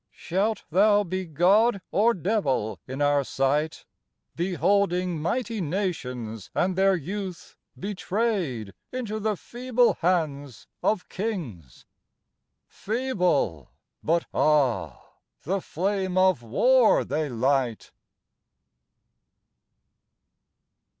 Shalt 0.15 0.63
thou 0.71 1.03
be 1.03 1.25
god 1.27 1.79
or 1.91 2.15
devil 2.15 2.79
in 2.87 3.03
our 3.03 3.23
sight, 3.23 3.85
Beholding 4.35 5.21
mighty 5.21 5.61
nations 5.61 6.49
and 6.55 6.75
their 6.75 6.95
youth 6.95 7.55
Betrayed 7.79 8.73
into 8.91 9.19
the 9.19 9.37
feeble 9.37 9.93
hands 10.01 10.65
of 10.81 11.07
kings? 11.07 11.85
Feeble, 12.65 13.69
but 14.03 14.25
ah! 14.33 15.03
the 15.43 15.61
flame 15.61 16.17
of 16.17 16.41
war 16.41 17.05
they 17.05 17.29
light! 17.29 17.91